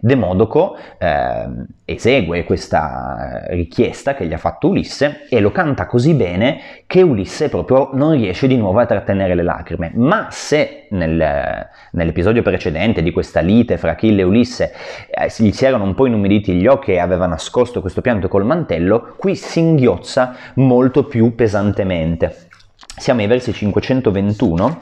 Demodoco 0.00 0.76
eh, 0.98 1.46
esegue 1.84 2.44
questa 2.44 3.46
richiesta 3.48 4.14
che 4.14 4.26
gli 4.26 4.32
ha 4.32 4.38
fatto 4.38 4.68
Ulisse 4.68 5.26
e 5.28 5.40
lo 5.40 5.50
canta 5.50 5.86
così 5.86 6.14
bene 6.14 6.60
che 6.86 7.02
Ulisse 7.02 7.48
proprio 7.48 7.90
non 7.94 8.12
riesce 8.12 8.46
di 8.46 8.56
nuovo 8.56 8.78
a 8.78 8.86
trattenere 8.86 9.34
le 9.34 9.42
lacrime. 9.42 9.90
Ma 9.94 10.28
se 10.30 10.86
nel, 10.90 11.66
nell'episodio 11.92 12.42
precedente 12.42 13.02
di 13.02 13.10
questa 13.10 13.40
lite 13.40 13.76
fra 13.76 13.92
Achille 13.92 14.22
e 14.22 14.24
Ulisse 14.24 14.72
eh, 15.10 15.32
gli 15.38 15.52
si 15.52 15.64
erano 15.64 15.84
un 15.84 15.94
po' 15.94 16.06
inumiditi 16.06 16.54
gli 16.54 16.66
occhi 16.66 16.92
e 16.92 16.98
aveva 16.98 17.26
nascosto 17.26 17.80
questo 17.80 18.00
pianto 18.00 18.28
col 18.28 18.44
mantello, 18.44 19.14
qui 19.16 19.34
singhiozza 19.34 20.34
molto 20.54 21.04
più 21.04 21.34
pesantemente. 21.34 22.46
Siamo 22.96 23.20
ai 23.20 23.26
versi 23.26 23.52
521 23.52 24.80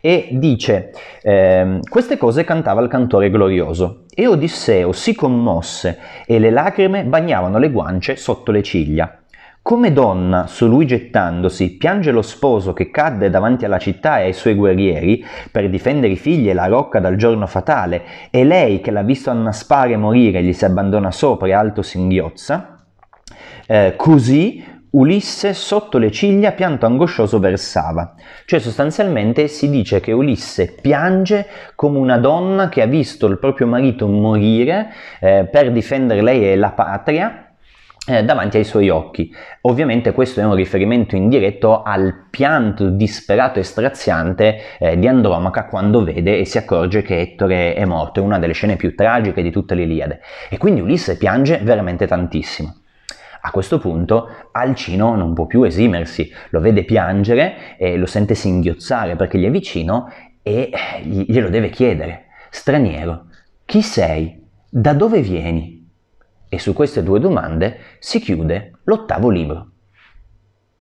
e 0.00 0.28
dice 0.32 0.92
eh, 1.22 1.80
queste 1.88 2.16
cose 2.16 2.44
cantava 2.44 2.82
il 2.82 2.88
cantore 2.88 3.30
glorioso 3.30 4.04
e 4.14 4.26
Odisseo 4.26 4.92
si 4.92 5.14
commosse 5.14 5.98
e 6.26 6.38
le 6.38 6.50
lacrime 6.50 7.04
bagnavano 7.04 7.58
le 7.58 7.70
guance 7.70 8.16
sotto 8.16 8.50
le 8.50 8.62
ciglia. 8.62 9.20
Come 9.66 9.92
donna, 9.92 10.46
su 10.46 10.68
lui 10.68 10.86
gettandosi, 10.86 11.76
piange 11.76 12.12
lo 12.12 12.22
sposo 12.22 12.72
che 12.72 12.88
cadde 12.88 13.30
davanti 13.30 13.64
alla 13.64 13.78
città 13.78 14.20
e 14.20 14.26
ai 14.26 14.32
suoi 14.32 14.54
guerrieri 14.54 15.24
per 15.50 15.68
difendere 15.68 16.12
i 16.12 16.16
figli 16.16 16.48
e 16.48 16.54
la 16.54 16.66
rocca 16.66 17.00
dal 17.00 17.16
giorno 17.16 17.48
fatale, 17.48 18.02
e 18.30 18.44
lei 18.44 18.80
che 18.80 18.92
l'ha 18.92 19.02
visto 19.02 19.28
annaspare 19.28 19.94
e 19.94 19.96
morire 19.96 20.40
gli 20.40 20.52
si 20.52 20.64
abbandona 20.64 21.10
sopra 21.10 21.48
e 21.48 21.52
alto 21.52 21.82
singhiozza, 21.82 22.84
eh, 23.66 23.94
così 23.96 24.64
Ulisse 24.90 25.52
sotto 25.52 25.98
le 25.98 26.10
ciglia 26.10 26.52
pianto 26.52 26.86
angoscioso 26.86 27.38
versava. 27.38 28.14
Cioè 28.44 28.58
sostanzialmente 28.60 29.48
si 29.48 29.68
dice 29.68 30.00
che 30.00 30.12
Ulisse 30.12 30.76
piange 30.80 31.46
come 31.74 31.98
una 31.98 32.18
donna 32.18 32.68
che 32.68 32.82
ha 32.82 32.86
visto 32.86 33.26
il 33.26 33.38
proprio 33.38 33.66
marito 33.66 34.06
morire 34.06 34.92
eh, 35.20 35.48
per 35.50 35.72
difendere 35.72 36.22
lei 36.22 36.50
e 36.50 36.56
la 36.56 36.70
patria 36.70 37.46
eh, 38.06 38.24
davanti 38.24 38.56
ai 38.56 38.64
suoi 38.64 38.88
occhi. 38.88 39.34
Ovviamente 39.62 40.12
questo 40.12 40.40
è 40.40 40.44
un 40.44 40.54
riferimento 40.54 41.16
indiretto 41.16 41.82
al 41.82 42.28
pianto 42.30 42.88
disperato 42.88 43.58
e 43.58 43.64
straziante 43.64 44.78
eh, 44.78 44.98
di 44.98 45.08
Andromaca 45.08 45.66
quando 45.66 46.04
vede 46.04 46.38
e 46.38 46.44
si 46.44 46.58
accorge 46.58 47.02
che 47.02 47.20
Ettore 47.20 47.74
è 47.74 47.84
morto, 47.84 48.20
è 48.20 48.22
una 48.22 48.38
delle 48.38 48.52
scene 48.52 48.76
più 48.76 48.94
tragiche 48.94 49.42
di 49.42 49.50
tutta 49.50 49.74
l'Iliade. 49.74 50.20
E 50.48 50.58
quindi 50.58 50.80
Ulisse 50.80 51.16
piange 51.16 51.58
veramente 51.62 52.06
tantissimo. 52.06 52.76
A 53.46 53.52
questo 53.52 53.78
punto 53.78 54.28
Alcino 54.50 55.14
non 55.14 55.32
può 55.32 55.46
più 55.46 55.62
esimersi, 55.62 56.28
lo 56.50 56.58
vede 56.58 56.84
piangere 56.84 57.76
e 57.78 57.96
lo 57.96 58.06
sente 58.06 58.34
singhiozzare 58.34 59.14
perché 59.14 59.38
gli 59.38 59.44
è 59.44 59.52
vicino 59.52 60.10
e 60.42 60.72
glielo 61.04 61.48
deve 61.48 61.70
chiedere. 61.70 62.24
Straniero, 62.50 63.26
chi 63.64 63.82
sei? 63.82 64.44
Da 64.68 64.94
dove 64.94 65.20
vieni? 65.20 65.88
E 66.48 66.58
su 66.58 66.72
queste 66.72 67.04
due 67.04 67.20
domande 67.20 67.78
si 68.00 68.18
chiude 68.18 68.80
l'ottavo 68.82 69.30
libro. 69.30 69.70